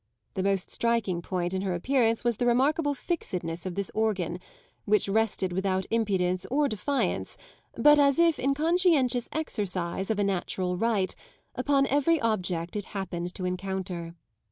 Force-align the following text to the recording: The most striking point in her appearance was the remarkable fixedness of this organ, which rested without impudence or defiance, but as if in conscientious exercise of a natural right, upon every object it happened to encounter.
The 0.33 0.41
most 0.41 0.71
striking 0.71 1.21
point 1.21 1.53
in 1.53 1.61
her 1.61 1.75
appearance 1.75 2.23
was 2.23 2.37
the 2.37 2.47
remarkable 2.47 2.95
fixedness 2.95 3.67
of 3.67 3.75
this 3.75 3.91
organ, 3.93 4.39
which 4.85 5.07
rested 5.07 5.53
without 5.53 5.85
impudence 5.91 6.43
or 6.49 6.67
defiance, 6.67 7.37
but 7.75 7.99
as 7.99 8.17
if 8.17 8.39
in 8.39 8.55
conscientious 8.55 9.29
exercise 9.31 10.09
of 10.09 10.17
a 10.17 10.23
natural 10.23 10.75
right, 10.75 11.15
upon 11.53 11.85
every 11.85 12.19
object 12.19 12.75
it 12.75 12.85
happened 12.97 13.35
to 13.35 13.45
encounter. 13.45 14.15